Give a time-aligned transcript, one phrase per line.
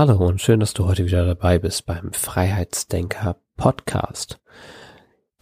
[0.00, 4.40] Hallo und schön, dass du heute wieder dabei bist beim Freiheitsdenker Podcast.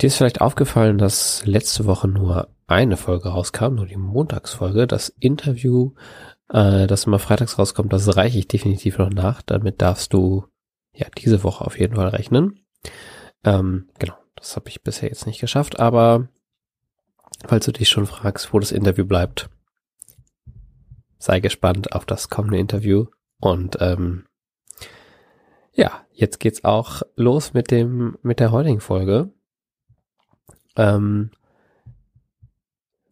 [0.00, 4.88] Dir ist vielleicht aufgefallen, dass letzte Woche nur eine Folge rauskam, nur die Montagsfolge.
[4.88, 5.92] Das Interview,
[6.48, 9.42] äh, das immer freitags rauskommt, das reiche ich definitiv noch nach.
[9.42, 10.46] Damit darfst du
[10.92, 12.58] ja diese Woche auf jeden Fall rechnen.
[13.44, 16.30] Ähm, genau, das habe ich bisher jetzt nicht geschafft, aber
[17.46, 19.50] falls du dich schon fragst, wo das Interview bleibt,
[21.16, 23.06] sei gespannt auf das kommende Interview
[23.38, 24.24] und ähm,
[25.78, 29.30] ja, jetzt geht's auch los mit dem, mit der heutigen Folge.
[30.76, 31.30] Ähm,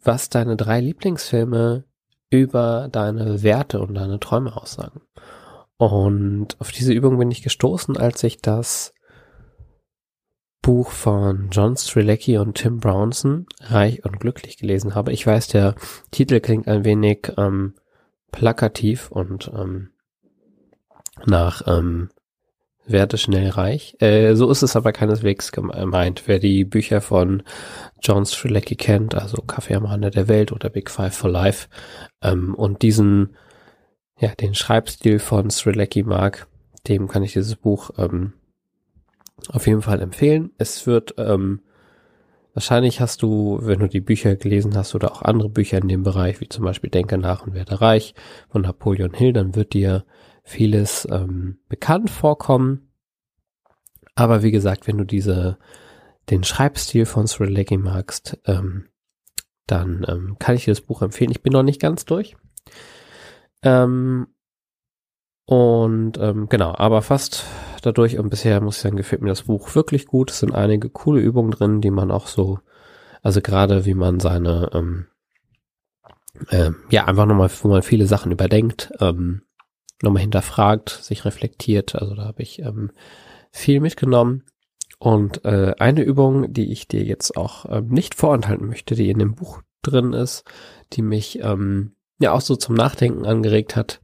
[0.03, 1.85] was deine drei Lieblingsfilme
[2.29, 5.03] über deine Werte und deine Träume aussagen.
[5.77, 8.93] Und auf diese Übung bin ich gestoßen, als ich das
[10.61, 15.13] Buch von John Strilecki und Tim Brownson, Reich und Glücklich, gelesen habe.
[15.13, 15.77] Ich weiß, der
[16.11, 17.75] Titel klingt ein wenig ähm,
[18.33, 19.91] plakativ und ähm,
[21.27, 22.11] nach ähm,
[22.87, 23.97] werde schnell reich.
[24.01, 26.23] Äh, so ist es aber keineswegs gemeint.
[26.27, 27.43] Wer die Bücher von
[28.01, 31.69] John Strilecki kennt, also Kaffee am Rande der Welt oder Big Five for Life,
[32.23, 33.37] ähm, und diesen,
[34.19, 36.47] ja, den Schreibstil von Strilecki mag,
[36.89, 38.33] dem kann ich dieses Buch ähm,
[39.49, 40.51] auf jeden Fall empfehlen.
[40.59, 41.61] Es wird, ähm,
[42.55, 46.05] wahrscheinlich hast du, wenn du die Bücher gelesen hast oder auch andere Bücher in dem
[46.05, 48.15] Bereich, wie zum Beispiel Denke nach und werde reich
[48.49, 50.05] von Napoleon Hill, dann wird dir
[50.47, 52.93] vieles ähm, bekannt vorkommen.
[54.15, 55.59] Aber wie gesagt, wenn du diese
[56.31, 58.89] den Schreibstil von Srilecki magst, ähm,
[59.67, 61.31] dann ähm, kann ich dir das Buch empfehlen.
[61.31, 62.37] Ich bin noch nicht ganz durch.
[63.63, 64.29] Ähm,
[65.45, 67.45] und ähm, genau, aber fast
[67.83, 70.31] dadurch und bisher muss ich sagen, gefällt mir das Buch wirklich gut.
[70.31, 72.61] Es sind einige coole Übungen drin, die man auch so,
[73.23, 75.07] also gerade wie man seine, ähm,
[76.49, 79.43] äh, ja, einfach nochmal, wo man viele Sachen überdenkt, ähm,
[80.03, 81.95] nochmal hinterfragt, sich reflektiert.
[81.95, 82.91] Also da habe ich ähm,
[83.51, 84.45] viel mitgenommen.
[84.99, 89.19] Und äh, eine Übung, die ich dir jetzt auch ähm, nicht vorenthalten möchte, die in
[89.19, 90.45] dem Buch drin ist,
[90.95, 94.01] die mich ähm, ja auch so zum Nachdenken angeregt hat,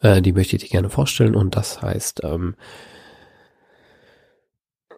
[0.00, 1.34] äh, die möchte ich dir gerne vorstellen.
[1.34, 2.56] Und das heißt, ähm,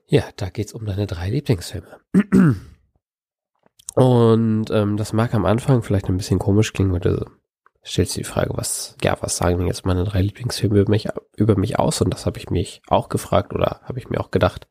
[0.06, 2.00] ja, da geht's um deine drei Lieblingsfilme.
[3.94, 7.26] Und ähm, das mag am Anfang vielleicht ein bisschen komisch klingen, weil du
[7.84, 11.08] stellst du die Frage, was, ja, was sagen denn jetzt meine drei Lieblingsfilme über mich,
[11.36, 12.00] über mich aus?
[12.00, 14.66] Und das habe ich mich auch gefragt oder habe ich mir auch gedacht.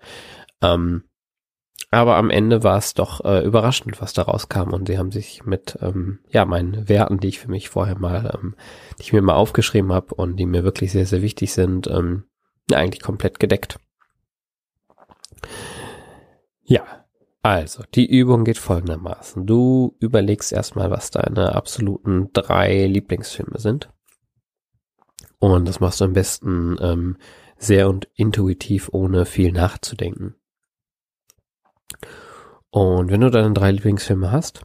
[0.61, 1.03] Ähm,
[1.91, 4.73] aber am Ende war es doch äh, überraschend, was da rauskam.
[4.73, 8.33] Und sie haben sich mit ähm, ja meinen Werten, die ich für mich vorher mal,
[8.33, 8.55] ähm,
[8.97, 12.23] die ich mir mal aufgeschrieben habe und die mir wirklich sehr, sehr wichtig sind, ähm,
[12.71, 13.79] eigentlich komplett gedeckt.
[16.63, 17.02] Ja,
[17.43, 19.45] also, die Übung geht folgendermaßen.
[19.45, 23.89] Du überlegst erstmal, was deine absoluten drei Lieblingsfilme sind.
[25.39, 27.17] Und das machst du am besten ähm,
[27.57, 30.35] sehr und intuitiv, ohne viel nachzudenken.
[32.69, 34.61] Und wenn du deine drei Lieblingsfilme hast,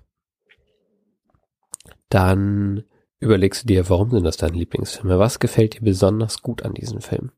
[2.10, 2.84] dann
[3.18, 5.18] überlegst du dir, warum sind das deine Lieblingsfilme?
[5.18, 7.32] Was gefällt dir besonders gut an diesen Film?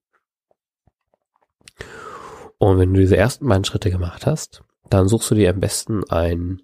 [2.58, 6.08] Und wenn du diese ersten beiden Schritte gemacht hast, dann suchst du dir am besten
[6.10, 6.62] einen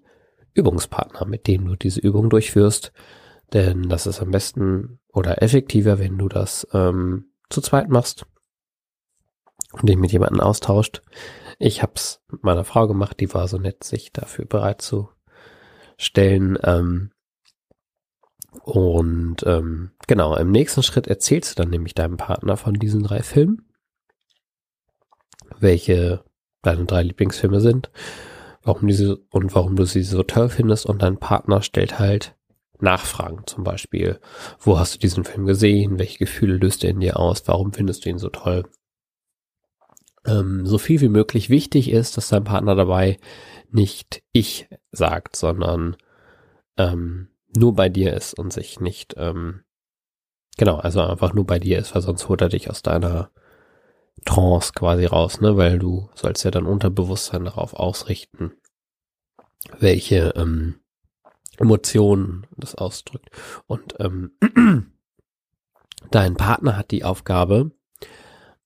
[0.53, 2.91] Übungspartner, mit dem du diese Übung durchführst.
[3.53, 8.25] Denn das ist am besten oder effektiver, wenn du das ähm, zu zweit machst
[9.71, 11.01] und dich mit jemandem austauscht.
[11.59, 15.09] Ich hab's mit meiner Frau gemacht, die war so nett, sich dafür bereit zu
[15.97, 16.57] stellen.
[16.63, 17.11] Ähm,
[18.63, 23.23] und ähm, genau, im nächsten Schritt erzählst du dann nämlich deinem Partner von diesen drei
[23.23, 23.69] Filmen,
[25.59, 26.23] welche
[26.67, 27.89] deine drei Lieblingsfilme sind,
[28.63, 32.35] warum diese und warum du sie so toll findest und dein Partner stellt halt
[32.79, 34.19] Nachfragen zum Beispiel.
[34.59, 35.97] Wo hast du diesen Film gesehen?
[35.97, 37.47] Welche Gefühle löst er in dir aus?
[37.47, 38.65] Warum findest du ihn so toll?
[40.25, 43.17] Ähm, so viel wie möglich wichtig ist, dass dein Partner dabei
[43.71, 45.95] nicht ich sagt, sondern
[46.77, 49.63] ähm, nur bei dir ist und sich nicht, ähm,
[50.57, 53.31] genau, also einfach nur bei dir ist, weil sonst holt er dich aus deiner
[54.25, 55.57] Trance quasi raus, ne?
[55.57, 58.53] Weil du sollst ja dann Unterbewusstsein darauf ausrichten,
[59.79, 60.79] welche ähm,
[61.57, 63.29] Emotionen das ausdrückt.
[63.65, 64.31] Und ähm,
[66.11, 67.71] dein Partner hat die Aufgabe,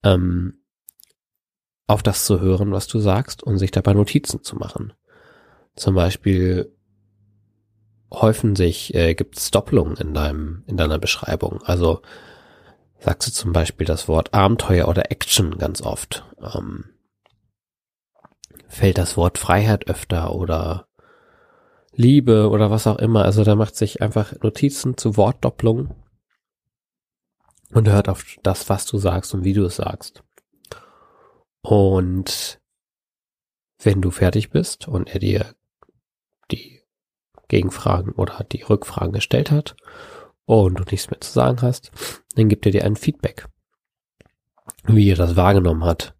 [0.04, 0.62] ähm,
[1.88, 4.94] auf das zu hören, was du sagst und sich dabei Notizen zu machen.
[5.76, 6.74] Zum Beispiel
[8.12, 11.62] häufen sich, äh, gibt es Doppelungen in deinem, in deiner Beschreibung.
[11.64, 12.02] Also
[13.02, 16.24] sagst du zum Beispiel das Wort Abenteuer oder Action ganz oft.
[16.40, 16.86] Ähm,
[18.68, 20.88] fällt das Wort Freiheit öfter oder
[21.94, 23.26] Liebe oder was auch immer.
[23.26, 25.94] Also da macht sich einfach Notizen zu Wortdopplungen
[27.74, 30.24] und hört auf das, was du sagst und wie du es sagst.
[31.64, 32.62] Und
[33.80, 35.56] wenn du fertig bist und er dir
[36.52, 36.82] die
[37.48, 39.76] Gegenfragen oder die Rückfragen gestellt hat
[40.46, 41.92] und du nichts mehr zu sagen hast,
[42.36, 43.48] dann gibt er dir ein Feedback,
[44.86, 46.16] wie er das wahrgenommen hat,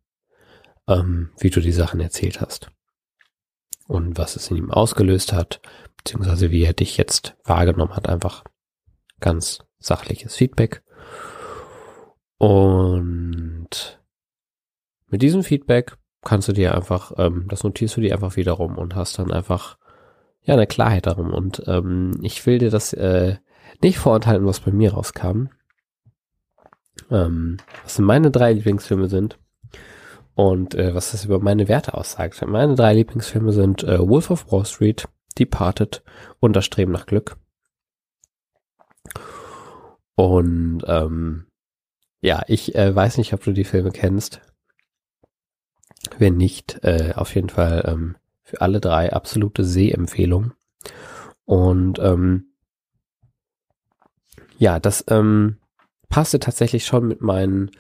[0.88, 2.72] ähm, wie du die Sachen erzählt hast
[3.88, 5.62] und was es in ihm ausgelöst hat,
[5.98, 8.44] beziehungsweise wie er dich jetzt wahrgenommen hat, einfach
[9.20, 10.84] ganz sachliches Feedback.
[12.38, 14.00] Und
[15.08, 18.96] mit diesem Feedback kannst du dir einfach, ähm, das notierst du dir einfach wiederum und
[18.96, 19.78] hast dann einfach
[20.44, 21.34] ja eine Klarheit darum.
[21.34, 23.38] Und ähm, ich will dir das äh,
[23.82, 25.50] nicht vorenthalten, was bei mir rauskam.
[27.10, 29.38] Ähm, was meine drei Lieblingsfilme sind
[30.36, 32.42] und äh, was das über meine Werte aussagt.
[32.46, 35.08] Meine drei Lieblingsfilme sind äh, Wolf of Wall Street,
[35.38, 36.04] Departed
[36.40, 37.38] und Das Streben nach Glück.
[40.16, 41.48] Und ähm,
[42.22, 44.42] ja, ich äh, weiß nicht, ob du die Filme kennst.
[46.18, 50.54] Wenn nicht, äh, auf jeden Fall ähm, für alle drei absolute Sehempfehlung.
[51.46, 52.51] Und ähm,
[54.62, 55.58] ja, das ähm,
[56.08, 57.72] passte tatsächlich schon mit meinen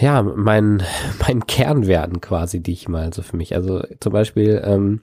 [0.00, 0.84] ja, meinen
[1.26, 5.02] mein Kernwerten quasi, die ich mal so für mich, also zum Beispiel, ähm,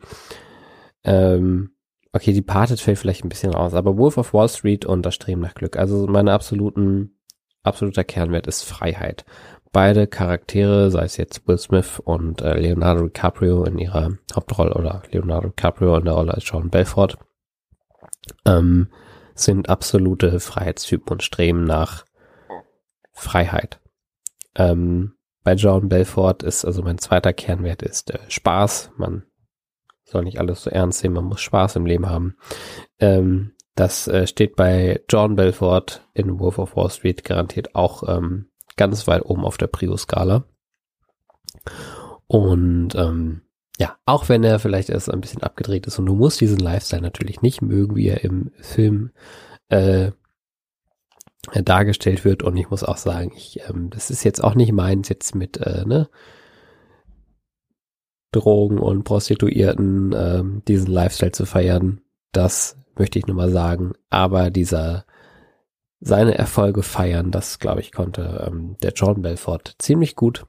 [1.03, 1.71] ähm,
[2.13, 5.15] okay, die Parted fällt vielleicht ein bisschen raus, aber Wolf of Wall Street und das
[5.15, 7.19] Streben nach Glück, also meine absoluten,
[7.63, 9.25] absoluter Kernwert ist Freiheit.
[9.74, 15.03] Beide Charaktere, sei es jetzt Will Smith und äh, Leonardo DiCaprio in ihrer Hauptrolle oder
[15.12, 17.18] Leonardo DiCaprio in der Rolle als Sean Belfort,
[18.45, 18.88] ähm,
[19.39, 22.06] sind absolute Freiheitstypen und streben nach
[23.13, 23.80] Freiheit.
[24.56, 25.13] Ähm,
[25.44, 28.92] bei John Belfort ist, also mein zweiter Kernwert ist äh, Spaß.
[28.98, 29.24] Man
[30.04, 32.38] soll nicht alles so ernst sehen, man muss Spaß im Leben haben.
[33.00, 38.50] Ähm, das äh, steht bei John Belfort in Wolf of Wall Street garantiert auch ähm,
[38.75, 40.45] ganz weit oben auf der Prio-Skala.
[42.28, 43.42] Und ähm,
[43.79, 47.01] ja, auch wenn er vielleicht erst ein bisschen abgedreht ist und du musst diesen Lifestyle
[47.01, 49.12] natürlich nicht mögen, wie er im Film
[49.69, 50.12] äh,
[51.53, 52.44] dargestellt wird.
[52.44, 55.57] Und ich muss auch sagen, ich, ähm, das ist jetzt auch nicht meins jetzt mit
[55.57, 56.09] äh, ne,
[58.31, 62.01] Drogen und Prostituierten ähm, diesen Lifestyle zu feiern.
[62.31, 63.94] Das möchte ich nur mal sagen.
[64.09, 65.06] Aber dieser
[66.00, 70.45] seine Erfolge feiern, das glaube ich konnte ähm, der John Belfort ziemlich gut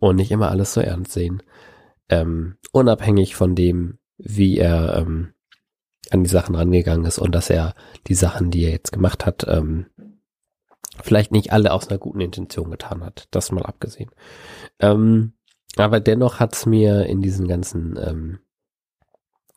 [0.00, 1.42] und nicht immer alles so ernst sehen.
[2.12, 5.32] Ähm, unabhängig von dem, wie er ähm,
[6.10, 7.74] an die Sachen rangegangen ist und dass er
[8.06, 9.86] die Sachen, die er jetzt gemacht hat, ähm,
[11.02, 13.28] vielleicht nicht alle aus einer guten Intention getan hat.
[13.30, 14.10] Das mal abgesehen.
[14.78, 15.32] Ähm,
[15.76, 18.40] aber dennoch hat es mir in diesen ganzen, ähm,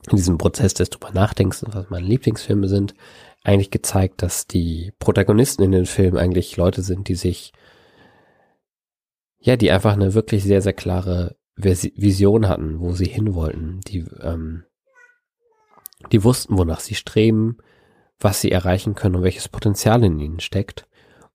[0.09, 2.93] in diesem Prozess des drüber nachdenkst, was meine Lieblingsfilme sind,
[3.43, 7.51] eigentlich gezeigt, dass die Protagonisten in den Filmen eigentlich Leute sind, die sich,
[9.39, 14.05] ja, die einfach eine wirklich sehr, sehr klare Vision hatten, wo sie hin wollten, die
[14.21, 14.63] ähm,
[16.11, 17.57] die wussten, wonach sie streben,
[18.19, 20.87] was sie erreichen können und welches Potenzial in ihnen steckt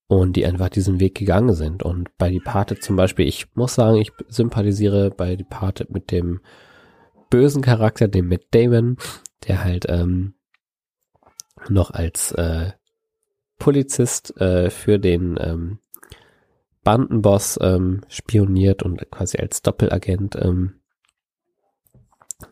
[0.06, 1.82] und die einfach diesen Weg gegangen sind.
[1.82, 6.40] Und bei Departed zum Beispiel, ich muss sagen, ich sympathisiere bei Departed mit dem
[7.30, 8.96] bösen Charakter, dem Matt Damon,
[9.46, 10.34] der halt ähm,
[11.68, 12.72] noch als äh,
[13.58, 15.78] Polizist äh, für den ähm,
[16.82, 20.80] Bandenboss ähm, spioniert und quasi als Doppelagent ähm,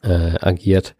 [0.03, 0.97] äh, agiert.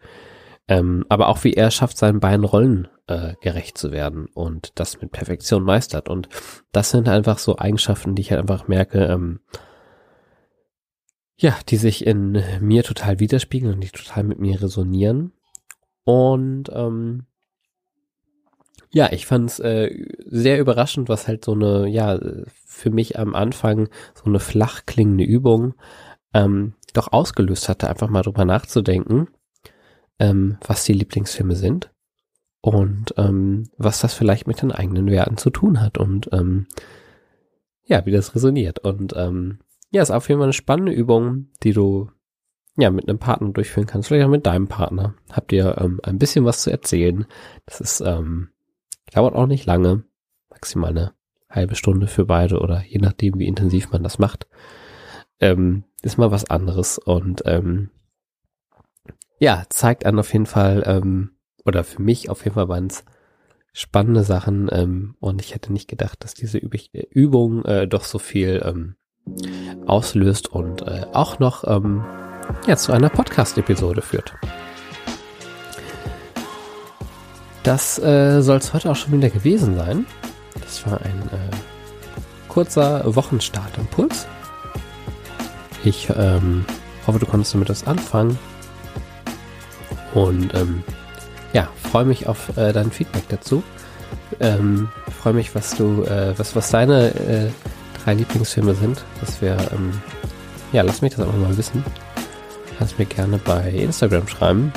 [0.67, 5.01] Ähm, aber auch wie er schafft, seinen beiden Rollen äh, gerecht zu werden und das
[5.01, 6.09] mit Perfektion meistert.
[6.09, 6.29] Und
[6.71, 9.39] das sind einfach so Eigenschaften, die ich halt einfach merke, ähm,
[11.37, 15.31] ja, die sich in mir total widerspiegeln und die total mit mir resonieren.
[16.03, 17.25] Und ähm,
[18.91, 22.19] ja, ich fand es äh, sehr überraschend, was halt so eine, ja,
[22.65, 25.75] für mich am Anfang so eine flach klingende Übung
[26.33, 29.27] ähm, doch ausgelöst hatte, einfach mal drüber nachzudenken
[30.19, 31.91] ähm, was die Lieblingsfilme sind
[32.61, 36.67] und ähm, was das vielleicht mit den eigenen Werten zu tun hat und ähm,
[37.85, 38.79] ja, wie das resoniert.
[38.79, 39.59] Und ähm,
[39.91, 42.11] ja, ist auf jeden Fall eine spannende Übung, die du
[42.77, 45.15] ja mit einem Partner durchführen kannst, vielleicht auch mit deinem Partner.
[45.31, 47.25] Habt ihr ähm, ein bisschen was zu erzählen.
[47.65, 48.49] Das ist, ähm,
[49.11, 50.03] dauert auch nicht lange,
[50.49, 51.13] maximal eine
[51.49, 54.47] halbe Stunde für beide oder je nachdem, wie intensiv man das macht,
[55.39, 57.89] ähm, ist mal was anderes und ähm,
[59.39, 61.31] ja, zeigt an auf jeden Fall, ähm,
[61.65, 63.05] oder für mich auf jeden Fall waren es
[63.73, 66.75] spannende Sachen ähm, und ich hätte nicht gedacht, dass diese Üb
[67.11, 68.95] Übung äh, doch so viel ähm,
[69.85, 72.03] auslöst und äh, auch noch ähm,
[72.67, 74.35] ja, zu einer Podcast-Episode führt.
[77.69, 80.07] Das äh, soll es heute auch schon wieder gewesen sein.
[80.59, 84.25] Das war ein äh, kurzer Wochenstart-Impuls.
[85.83, 86.65] Ich ähm,
[87.05, 88.39] hoffe, du konntest damit was anfangen.
[90.15, 90.81] Und ähm,
[91.53, 93.61] ja, freue mich auf äh, dein Feedback dazu.
[94.39, 94.89] Ähm,
[95.21, 97.51] freue mich, was du, äh, was, was deine äh,
[98.03, 99.03] drei Lieblingsfilme sind.
[99.19, 99.91] Das wäre, ähm,
[100.71, 101.85] ja, lass mich das auch mal wissen.
[102.79, 104.73] Kannst mir gerne bei Instagram schreiben.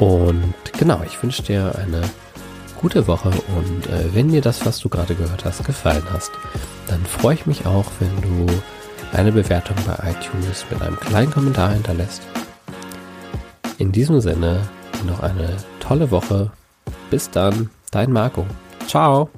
[0.00, 2.00] Und genau, ich wünsche dir eine
[2.80, 6.32] gute Woche und äh, wenn dir das, was du gerade gehört hast, gefallen hast,
[6.86, 8.52] dann freue ich mich auch, wenn du
[9.12, 12.22] eine Bewertung bei iTunes mit einem kleinen Kommentar hinterlässt.
[13.76, 14.60] In diesem Sinne
[15.06, 16.50] noch eine tolle Woche.
[17.10, 18.46] Bis dann, dein Marco.
[18.86, 19.28] Ciao.